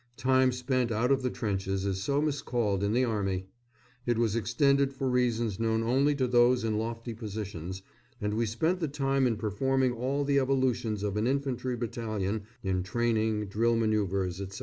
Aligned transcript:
(Time 0.17 0.51
spent 0.51 0.91
out 0.91 1.11
of 1.11 1.21
the 1.21 1.29
trenches 1.29 1.85
is 1.85 2.01
so 2.01 2.19
miscalled 2.23 2.83
in 2.83 2.91
the 2.91 3.05
Army!) 3.05 3.45
It 4.07 4.17
was 4.17 4.35
extended 4.35 4.91
for 4.93 5.07
reasons 5.07 5.59
known 5.59 5.83
only 5.83 6.15
to 6.15 6.25
those 6.25 6.63
in 6.63 6.79
lofty 6.79 7.13
positions, 7.13 7.83
and 8.19 8.33
we 8.33 8.47
spent 8.47 8.79
the 8.79 8.87
time 8.87 9.27
in 9.27 9.37
performing 9.37 9.91
all 9.93 10.23
the 10.23 10.39
evolutions 10.39 11.03
of 11.03 11.17
an 11.17 11.27
infantry 11.27 11.75
battalion 11.75 12.45
in 12.63 12.81
training, 12.81 13.45
drill, 13.45 13.75
manœuvres, 13.75 14.41
etc. 14.41 14.59